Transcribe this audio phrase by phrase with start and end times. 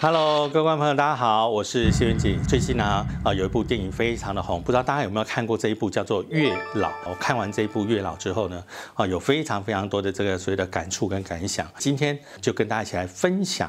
[0.00, 2.40] Hello，各位观众朋友，大家好，我是谢元锦。
[2.44, 6.88] 最近呢，啊，有一部电影非常的红，不知道大家有没有看过这一部叫做《月老》。
[7.04, 8.62] 我看完这一部《月老》之后呢，
[8.94, 11.66] 啊，有非常非常多的这个所谓的感触跟感想。
[11.78, 13.68] 今天就跟大家一起来分享，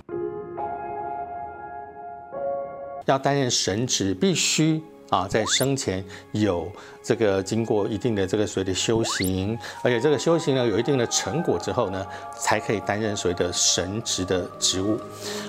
[3.05, 4.84] 要担任神职必须。
[5.10, 6.71] 啊，在生前有
[7.02, 12.05] 这个经过一定的这个所谓的修行，而且这个修行呢有一定的成果之后呢，
[12.39, 15.00] 才可以担任所谓的神职的职务。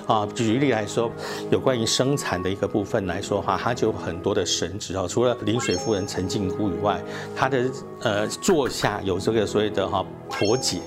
[0.07, 1.11] 啊，举例来说，
[1.51, 6.99] 有关于生产的一个部分来说的话，它就有很多的神职哦，除了临水夫人陈静姑以外，
[7.35, 7.71] 她的
[8.01, 10.81] 呃座下有这个所谓的哈婆姐。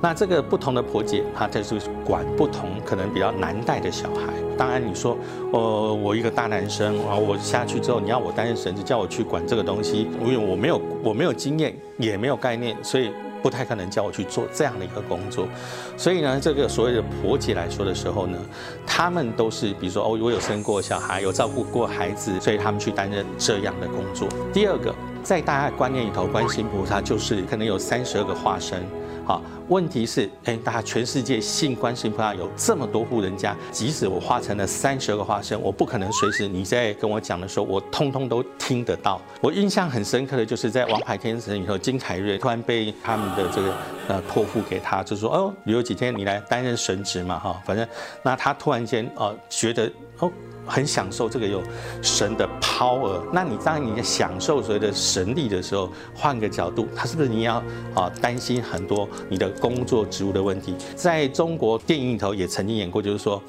[0.00, 4.51] 那这个不同的婆姐，她就是管不同可能比较难带的小孩。
[4.62, 5.18] 当然你说，
[5.52, 13.10] 呃，我一个大男生啊，我下去之后，你要我担任神子，叫我去管这个东西，因为我没有我没有经验，也没有概念，所以
[13.42, 15.48] 不太可能叫我去做这样的一个工作。
[15.96, 18.38] 所以呢，这个所谓的婆姐来说的时候呢，
[18.86, 24.28] 他们都是比如说哦，我有生过小孩，有照顾过孩子，所以他们去担任这样的工作。
[24.52, 28.86] 第二个，在大家观念里头，观世音菩萨就是可能有三十二个化身。
[29.24, 39.20] 好，问题是，哎，大家全世界信观世音菩萨有这么多户人家，即使我化成了三十二个化身，我不可能随时你在跟我讲的时候，我通通都听得到。
[39.40, 43.74] 我印象很深刻的就是在王牌天神里头，金凯瑞突然被他们的这个
[44.08, 47.86] 呃托付给他，就说哦，有几天你来担任神职嘛，哈，反正
[48.24, 50.30] 那他突然间呃觉得哦。
[50.66, 51.62] 很享受这个有
[52.00, 57.62] 神的 power，那你当你享受所谓的神力的时候，换个角度，他是不是你要
[57.94, 60.74] 啊担心很多你的工作职务的问题？
[60.94, 63.42] 在中国电影里头也曾经演过，就是说，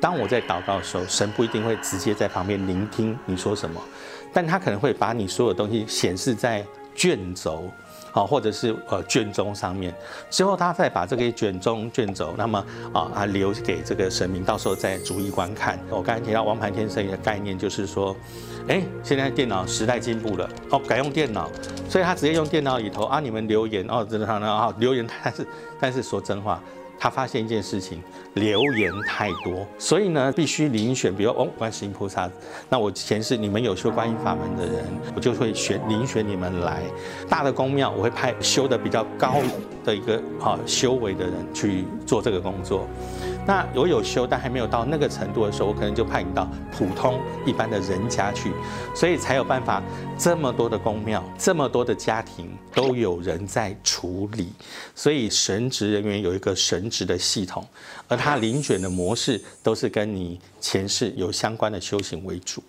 [0.00, 3.80] 当我在祷告的时候，神不一定会直接在旁边聆听你说什么，
[4.32, 7.70] 但他可能会把你所有东西显示在 卷轴。
[8.12, 9.92] 好，或者是呃卷宗上面，
[10.30, 15.78] 之后他再把这个卷宗卷走，那么啊啊留给这个神明，到时候再逐一观看。
[15.88, 18.14] 我刚才提到王盘天神的概念，就是说，
[18.68, 21.50] 哎，现在电脑时代进步了，哦，改用电脑，
[21.88, 25.46] 所以他直接用电脑里头啊，你们留言哦，真的呢啊留言，但是
[25.80, 26.62] 但是说真话。
[27.02, 28.00] 他发现一件事情，
[28.34, 32.30] 留言太多，所以呢，必须遴选，比如哦，观世音菩萨，
[32.68, 34.84] 那我前世你们有修观音法门的人，
[35.16, 36.84] 我就会选遴选你们来。
[37.28, 39.38] 大的宫庙，我会派修的比较高
[39.84, 42.86] 的一个啊修为的人去做这个工作。
[43.46, 48.52] 那我有修，但还没有到那个程度的时候，我可能就派你到普通一般的人家去，
[48.94, 49.82] 所以才有办法
[50.16, 54.52] 这么多的宫庙，这么多的家庭都有人在处理，
[54.94, 57.66] 所以神职人员有一个神职的系统，
[58.06, 62.62] 而他遴选的模式都是跟你前世有相关的修行为主。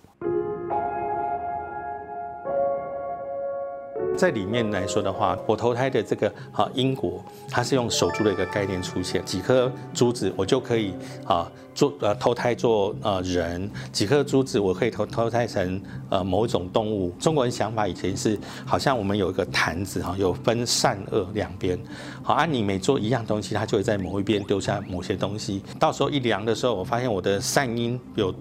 [4.24, 10.94] 在里面来说的话，我投胎的这个啊因果，它是用守住的一个概念出现，几颗珠子我就可以
[11.26, 17.14] 啊做呃投胎做呃人，几颗珠子我可以投投胎成呃某一种动物。
[17.20, 21.78] 中国人想法以前是好像我们有一个坛子哈，有分善恶两边，
[22.24, 28.34] 好，按你每做一样东西，它就会在某一边丢下某些东西，到时候一量的时候，我发现我的善因有。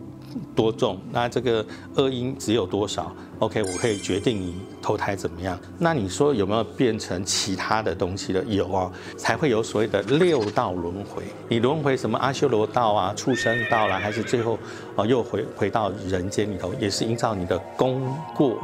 [0.54, 0.98] 多重？
[1.10, 5.58] 那这个恶因只有多少？OK，我可以决定你投胎怎么样。
[5.78, 8.42] 那你说有没有变成其他的东西的？
[8.44, 11.22] 有啊，才会有所谓的六道轮回。
[11.48, 14.58] 你轮回什么阿修罗道啊、畜生道啦，还是最后
[14.96, 18.02] 啊又回回到人间里头，也是依照你的功
[18.34, 18.58] 过。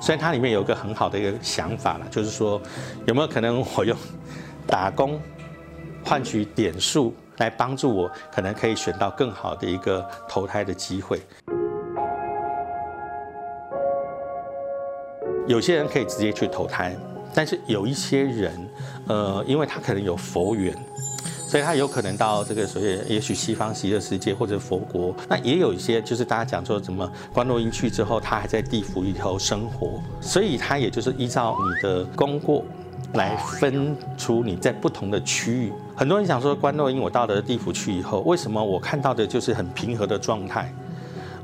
[0.00, 2.60] 所以它里面有一个很好的一个想法了，就是说
[3.06, 3.96] 有没有可能我用
[4.66, 5.20] 打工
[6.04, 7.14] 换取点数？
[7.40, 11.20] 来帮助我，可能可以选到更好的一个投胎的机会。
[15.48, 16.94] 有些人可以直接去投胎，
[17.34, 18.52] 但是有一些人，
[19.08, 20.72] 呃，因为他可能有佛缘，
[21.48, 25.12] 所以他有可能到这个所谓也许西方极乐世界或者佛国。
[25.28, 32.64] 那也有一些就是大家讲说什么观落音去之后，他还在地府里头生活，所以他也就是依照你的功过。
[33.14, 35.72] 来分出你在不同的区域。
[35.96, 40.72] 很多人想说，关洛因我到了地府去以后，为什么我看到的就是很平和的状态，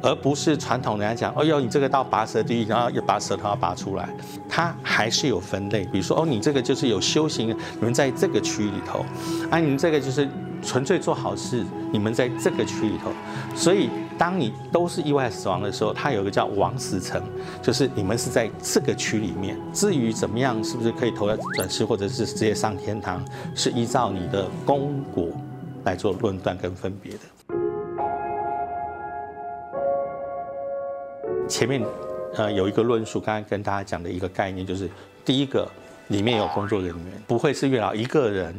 [0.00, 4.08] 而不是传统人家讲，哦哟，你这个到拔舌地狱，然后要把舌头要拔出来，
[4.48, 5.84] 它还是有分类。
[5.86, 9.04] 比如说，哦，你这个就是有修行，你们在这个区域里头，
[9.50, 10.28] 啊，你们这个就是
[10.62, 13.10] 纯粹做好事，你们在这个区域里头，
[13.54, 13.90] 所以。
[14.18, 17.22] 当你都是意外死亡的时候，它有一个叫亡死层，
[17.60, 19.58] 就是你们是在这个区里面。
[19.72, 23.22] 至于怎么样，是不是可以投胎转世，或者是直接上天堂，
[23.54, 25.28] 是依照你的功果
[25.84, 27.18] 来做论断跟分别的。
[31.48, 31.84] 前面
[32.34, 34.88] 呃有一个论述，刚刚跟大家讲的一个概念，就是
[35.24, 35.69] 第一个
[36.08, 38.54] 里面有工作人员，不会是月老一个人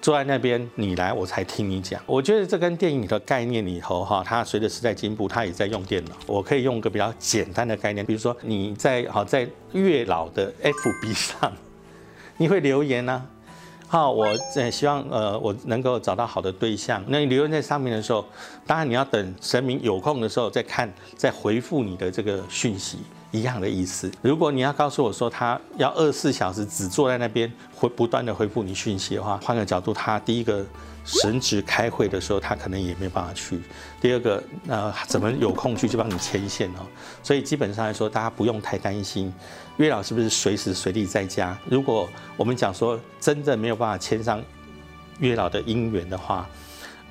[0.00, 2.00] 坐在那边，你来我才听你讲。
[2.06, 6.12] 我觉得这跟电影里的概念里头哈，它随着时代进步，它也在用电脑。
[6.26, 11.52] 我可以用个比较简单的概念，比如说你在好在月老的 FB 上，
[12.36, 13.26] 你会留言呢？
[13.88, 17.02] 好，我呃希望呃我能够找到好的对象。
[17.08, 18.24] 那你留言在上面的时候，
[18.66, 22.98] 当然你要等神明有空的时候再看，再回复你的这个讯息。
[23.30, 24.10] 一样的意思。
[24.22, 30.64] 如果你要告诉我说他要二十四小时只坐在那边回不断的回复你讯息的话，换个角度，他第一个
[31.04, 33.60] 神职开会的时候，他可能也没办法去。
[34.00, 36.86] 第二个，呃，怎么有空去就帮你牵线哦？
[37.22, 39.32] 所以基本上来说，大家不用太担心
[39.76, 41.58] 月老是不是随时随地在家。
[41.68, 44.42] 如果我们讲说真的没有办法牵上
[45.18, 46.48] 月老的姻缘的话，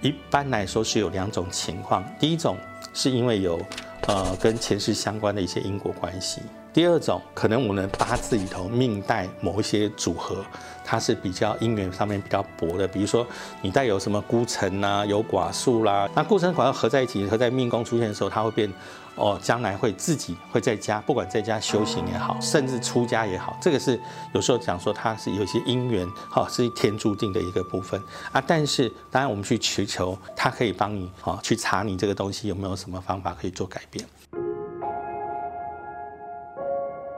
[0.02, 2.04] 一般来说是有两种情况。
[2.20, 2.56] 第一种
[2.98, 3.62] 是因为有。
[4.08, 6.40] 呃，跟前世相关的一些因果关系。
[6.78, 10.46] 第二种，可能我们八字里头命带某一些组合，
[10.86, 12.88] 它是比较姻缘上面比较薄的。
[12.88, 13.26] 比如说，
[13.64, 18.72] 你带有什么孤城呐，有寡宿啦，那孤城寡宿合在一起，合在命宫出现的时候，它会变。
[19.16, 24.00] 哦，将来会自己会在家，不管在家修行也好，甚至出家也好，这个是
[24.36, 28.00] 有时候讲说它是有一些姻缘，哈，是天注定的一个部分
[28.32, 28.40] 啊。
[28.46, 34.06] 但是当然我们去祈求，它可以帮你，哈，去查你这个东西有没有什么方法可以做改变。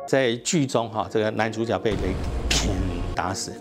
[0.10, 1.98] 在剧中，哈，这个男主角被雷
[2.50, 2.70] 劈
[3.14, 3.54] 打死。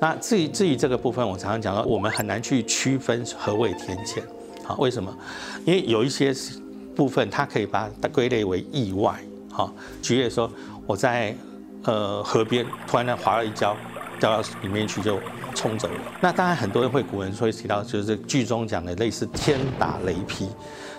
[0.00, 4.22] 那至于至于这个部分，我常常讲到，我们很难去区分何谓天谴，
[4.62, 5.12] 好，为什么？
[5.64, 6.32] 因为有一些。
[6.96, 9.14] 部分，它可以把它归类为意外。
[9.52, 9.70] 好，
[10.00, 10.50] 举例说，
[10.86, 11.36] 我在
[11.82, 13.76] 呃河边突然间滑了一跤，
[14.18, 15.20] 掉到里面去就
[15.54, 16.00] 冲走了。
[16.22, 20.48] 那当然，很多人会古人会提到，就是剧中讲的类似天打雷劈。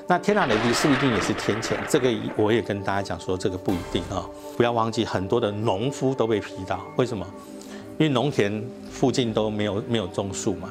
[0.09, 1.75] 那天打雷劈是不是一定也是天谴？
[1.89, 4.25] 这个我也跟大家讲说，这个不一定啊。
[4.55, 7.27] 不要忘记，很多的农夫都被劈到，为什么？
[7.97, 10.69] 因为农田附近都没有没有种树嘛。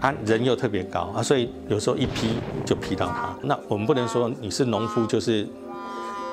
[0.00, 2.30] 他人又特别高啊，所以有时候一劈
[2.66, 3.32] 就劈到他。
[3.42, 5.46] 那我们不能说你是农夫就是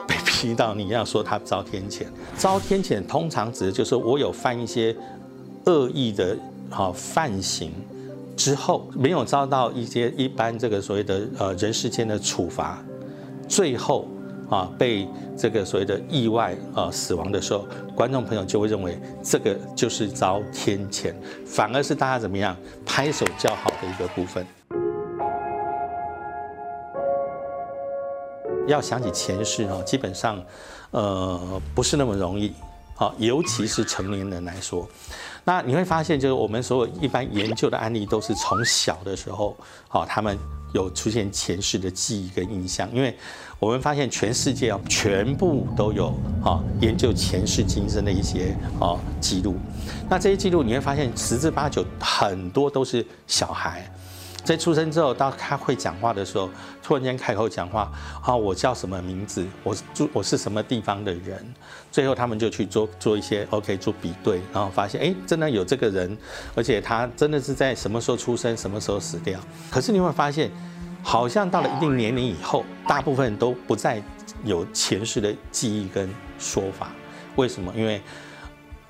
[0.07, 2.05] 被劈到，你要说他遭天谴。
[2.35, 4.95] 遭天谴通常指的就是我有犯一些
[5.65, 6.35] 恶意的
[6.71, 7.71] 哈犯行
[8.41, 12.83] 之后，没有遭到一些一般这个所谓的呃人世间的处罚，
[13.47, 14.07] 最后。
[14.51, 15.07] 啊，被
[15.37, 17.65] 这个所谓的意外啊死亡的时候，
[17.95, 21.13] 观众朋友就会认为这个就是遭天谴，
[21.45, 22.53] 反而是大家怎么样
[22.85, 24.45] 拍手叫好的一个部分。
[28.67, 30.43] 要想起前世啊，基本上
[30.91, 32.51] 呃不是那么容易，
[32.97, 34.85] 啊，尤其是成年人来说。
[35.43, 39.57] 那你会发现，就是我们所有一般研究的案例，都是从小的时候，
[39.87, 40.37] 好，他们。
[40.73, 43.13] 有出现前世的记忆跟印象，因为
[43.59, 49.57] 我们发现全世界啊，全部都有啊研究前世今生的一些啊记录。
[50.09, 53.85] 那这些记录你会发现十之八九很多都是小孩。
[54.43, 56.49] 在出生之后，到他会讲话的时候，
[56.81, 57.91] 突然间开口讲话，
[58.23, 59.45] 啊，我叫什么名字？
[59.63, 61.53] 我住我是什么地方的人？
[61.91, 66.17] 最后他们就去做做一些 OK 做比对，然后发现，哎，真的有这个人，
[66.55, 69.39] 而且他真的是在什么时候出生，什么时候死掉。
[69.69, 70.49] 可是你会发现，
[71.03, 74.01] 好像到了一定年龄以后，大部分人都不再
[74.43, 76.09] 有前世的记忆跟
[76.39, 76.89] 说法。
[77.35, 77.71] 为什么？
[77.75, 78.01] 因为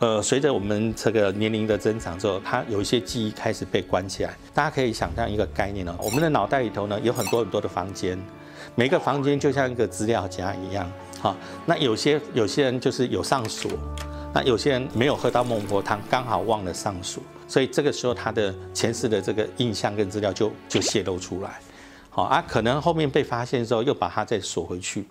[0.02, 4.36] 呃，随着我们这个年龄的增长之后，它有一些记忆开始被关起来。
[4.52, 8.20] 大家可以想象一个概念呢，我们的脑袋里头呢有很多很多的房间，
[8.74, 10.92] 每个房间就像一个资料夹一样。
[11.20, 11.36] 好，
[11.68, 13.72] 那有些有些人就是有上锁，
[14.34, 21.60] 那有些人没有喝到孟婆汤，刚好忘了上锁，所以这个时候他的前世的这个印象跟资料就就泄露出来。
[22.10, 25.06] 好啊，可能后面被发现之后又把它再锁回去。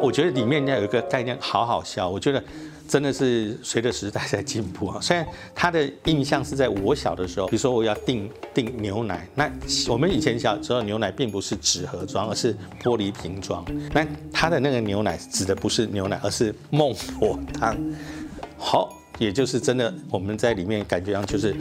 [0.00, 2.42] 我觉得里面有一个概念好好笑，我觉得
[2.88, 4.98] 真的是随着时代在进步啊。
[5.00, 9.50] 虽然他的印象是在我小的时候，比如说我要订订牛奶，那
[9.88, 12.52] 我们以前小时候牛奶并不是纸盒装，而是
[12.82, 13.64] 玻璃瓶装。
[13.92, 17.76] 那他的那个牛奶指的不是牛奶，而是孟婆汤。
[18.58, 21.54] 好，也就是真的我们在里面感觉上就是。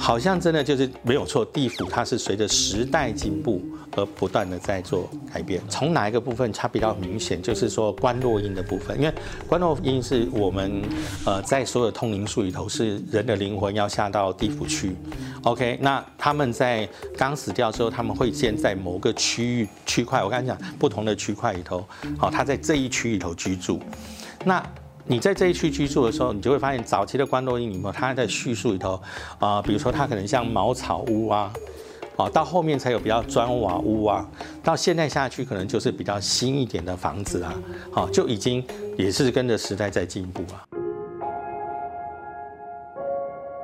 [0.00, 3.60] 好像真的就是没有错，地府它是随着时代进步
[3.96, 5.60] 而不断的在做改变。
[5.68, 9.12] 从哪一个部分它比较明显，就是说观落阴的部分，因为
[9.48, 10.80] 观落阴是我们
[11.26, 14.94] 呃在所有通灵术里头是人的灵魂要下到地府去。
[15.42, 21.84] OK，那他们在刚死掉之后，他们会先在某个区域区块，我刚才讲不同的区块里头，
[22.16, 23.80] 好，他在这一区里头居住。
[24.44, 24.64] 那
[25.10, 29.00] 你在这一区居住的时候，你就会发现早期的关洛音里面，它在叙述里头
[29.38, 31.50] 啊，比如说它可能像茅草屋啊，
[32.18, 34.28] 啊，到后面才有比较砖瓦屋啊，
[34.62, 37.54] 到现在下去可能就是比较新一点的房子啊，
[37.90, 38.62] 好，就已经
[38.98, 40.64] 也是跟着时代在进步了。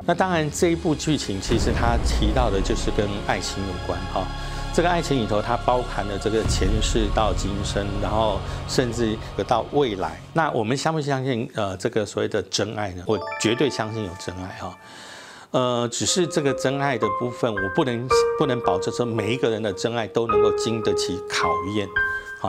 [0.07, 4.27] 那当然，这一部剧情其实它提到的就是跟爱情有关哈。
[4.75, 9.17] 这个爱情里头，它包含了这个前世到今生，然后甚至
[9.47, 10.21] 到未来。
[10.33, 13.05] 那我们相不相信呃这个所谓的真爱呢？
[13.07, 14.77] 我绝对相信有真爱哈。
[15.53, 21.89] 呃，只是这个真爱的部分，我不能不能保证说每一个人的真爱都能够经得起考验，
[22.41, 22.49] 好，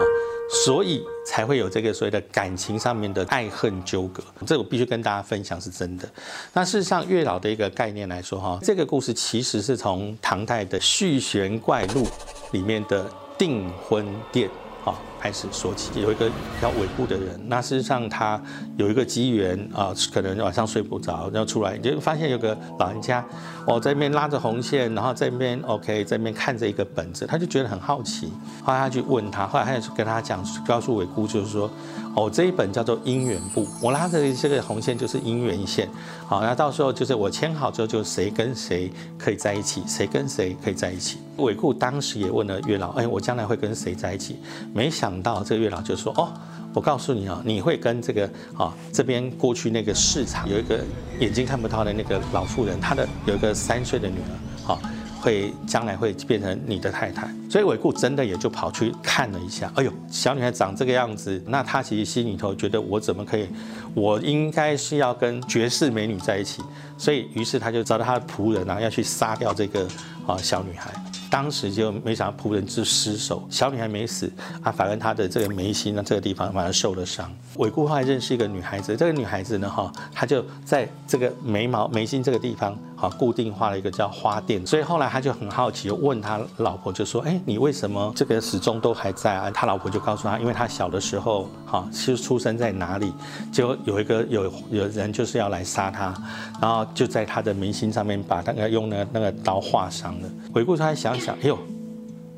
[0.49, 4.23] 所以才会有这个所谓的感情上面的爱恨纠葛。
[4.45, 6.07] 这我必须跟大家分享是真的。
[6.53, 12.03] 那事实上，月老的一个概念来说，哈，这个故事其实是从唐代的《续弦怪录》
[12.51, 14.49] 里面的订婚殿。
[14.83, 16.29] 好，开始说起，有一个
[16.61, 18.39] 叫韦固的人，那事实上他
[18.77, 23.25] 有一个机缘啊，可能晚上睡不着，然后出来，就发现有个老人家，
[23.65, 28.31] 哦，在那边拉着红线，然后在那边 OK，在那边看着一个本子，他就觉得很好奇，
[28.63, 31.67] 后来他去问他，后来他也是跟他讲，告诉韦固就是说。
[32.17, 35.89] 哦，这一本叫做姻缘簿，我拉着这个红线就是姻缘线。
[36.25, 41.17] 好，那到时候就是我签好之后，就谁跟谁可以在一起，谁跟谁可以在一起。
[41.35, 44.37] 韦固当时也问了月老，哎，我将来会跟谁在一起？
[44.73, 46.31] 没想到这个月老就说，哦，
[46.73, 50.83] 我告诉你啊，你会跟这个啊这边过去那个市场有一个
[51.19, 54.31] 眼睛看不到的那个老妇人，她的有一个三岁的女儿，
[55.25, 59.71] 会将来会变成你的太太，所以韦固真的也就跑去看了一下。
[59.75, 63.47] 哎呦，小女孩长这个样子，那他其实心里头觉得我怎么可以，
[63.95, 66.61] 我应该是要跟绝世美女在一起。
[66.95, 69.87] 所以于是他就找到他的仆人啊，要去杀掉这个
[70.27, 70.93] 啊小女孩。
[71.27, 77.29] 当时就没想到仆人之失手，小女孩没死啊，反而她的这个眉心呢这个地方反而受了伤。
[77.55, 82.77] 韦固后来认识一个女孩子，这个女孩子呢哈，她就在这个眉毛眉心这个地方
[83.09, 89.51] 哈固定化了一个叫花店，所以后来他就很好奇，问他老婆就说：哎，你为什么这个始终都还在啊？
[89.51, 93.11] 他老婆就告诉他，因为他小的时候哈是出生在哪里，
[93.51, 96.13] 就有一个有有人就是要来杀他，
[96.61, 100.29] 然后就在他的眉心上面把那个用那个那个刀划伤了。
[100.53, 101.15] 回顾他想。
[101.15, 101.57] 哎呦，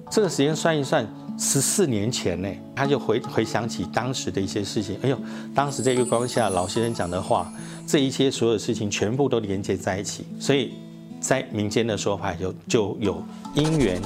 [0.09, 1.05] 这个时间算一算，
[1.39, 4.97] 十四年前呢，他就回回想起当时的一些事情。
[5.03, 5.17] 哎呦，
[5.53, 7.51] 当时在月光下老先生讲的话，
[7.85, 10.25] 这一些所有事情全部都连接在一起。
[10.39, 10.73] 所以
[11.19, 14.01] 在民间的说法就就有因缘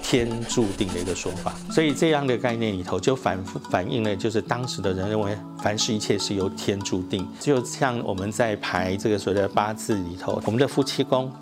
[0.00, 1.56] 天注定的一个说法。
[1.72, 7.26] 所以这样的概念里头就反复反映了，就是当时的人认为凡事一切是由天注定。
[7.40, 11.32] 就像我们在排这个所谓的八字里头，我们的夫妻宫。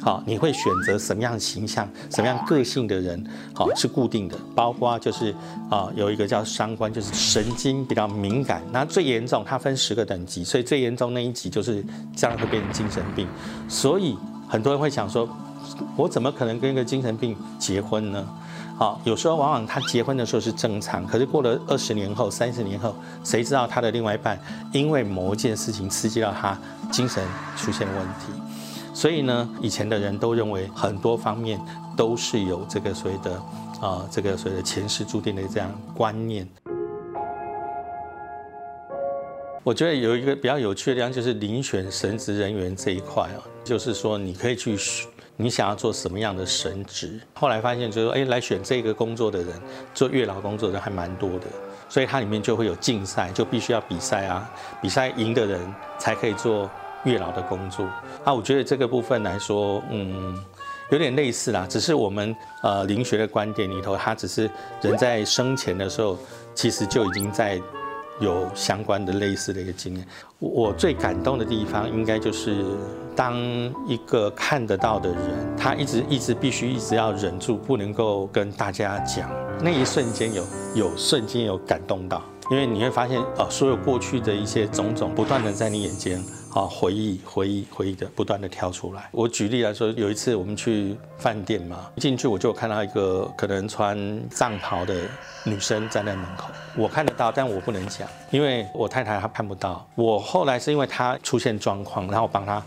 [0.00, 3.24] 好，你会选择什么样形象、什么样个性的人？
[3.54, 5.34] 好，是固定的，包括就是
[5.70, 8.62] 啊，有一个叫伤官，就是神经比较敏感。
[8.70, 11.84] 那最严重，它分十个等级，所以最严重那一级就是
[12.14, 13.26] 将来会变成精神病。
[13.68, 15.28] 所以很多人会想说，
[15.96, 18.24] 我怎么可能跟一个精神病结婚呢？
[18.78, 24.38] 好，有时候往往他结婚的时候是正常，可是过了二十年后、三十年后，谁知道他的另外一半
[24.70, 26.56] 因为某一件事情刺激到他
[26.92, 27.24] 精神
[27.56, 28.26] 出现问题？
[28.96, 31.60] 所以呢，以前的人都认为很多方面
[31.94, 33.30] 都是有这个所谓的
[33.86, 36.48] 啊，这个所谓的前世注定的这样观念。
[39.62, 44.74] 我觉得有一个比较有趣的地方，就是遴选神职人员这一块啊，就是说你可以去
[45.36, 47.20] 你想要做什么样的神职。
[47.34, 49.60] 后来发现就是说，哎，来选这个工作的人，
[49.92, 51.46] 做月老工作的人还蛮多的，
[51.86, 54.50] 所以它里面就会有竞赛，就必须要比赛啊，
[54.80, 55.60] 比赛赢的人
[55.98, 56.70] 才可以做。
[57.04, 57.84] 月老的工作
[58.24, 60.36] 啊，我觉得这个部分来说，嗯，
[60.90, 61.66] 有点类似啦。
[61.68, 64.50] 只是我们呃灵学的观点里头，它只是
[64.82, 66.18] 人在生前的时候，
[66.54, 67.60] 其实就已经在
[68.18, 70.06] 有相关的类似的一个经验。
[70.38, 72.64] 我最感动的地方，应该就是
[73.14, 73.36] 当
[73.86, 79.30] 一个看得到的人，他一直一直必须一直要忍住，不能够跟大家讲，
[79.62, 86.22] 那一瞬间有有瞬间有感动到，因为你会发现，啊，所有过去的一些种种，不断的在你眼前。
[86.56, 89.10] 啊，回忆回忆回忆的不断的跳出来。
[89.12, 95.02] 我举例来说，有一次我们去饭店嘛，进去我就看到一个可能穿藏袍的
[95.44, 99.86] 女生站在门口，我看得到，但我不能讲，因为我太太她看不到。
[99.94, 102.62] 我后来是因为她出现状况，然后我帮她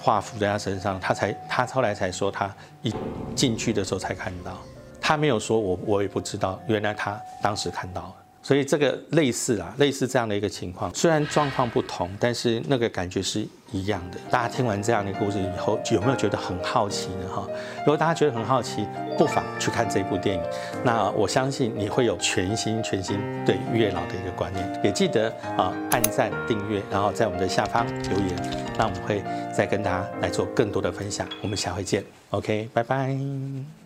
[0.00, 2.92] 画符在她身上，她才她后来才说她一
[3.36, 4.58] 进去的时候才看到，
[5.00, 8.14] 她没有说我我也不知道，原来她当时看到了。
[8.42, 14.18] 所以这个类似啊，类似这样的一个情况，虽然状况不同，但是那个感觉是一样的。
[14.30, 17.28] 大家听完这样的故事以后，有没有觉得很好奇呢？
[17.28, 17.46] 哈，
[17.80, 18.86] 如果大家觉得很好奇，
[19.18, 20.42] 不妨去看这部电影。
[20.82, 24.80] 那我相信你会有全新、全新对月老的一个观念。
[24.82, 31.28] 也记得啊，按赞、订阅，然后在我们的下方留言，那我们会再跟大家来做更多的分享。
[31.42, 33.77] 我们下回见，OK，拜拜。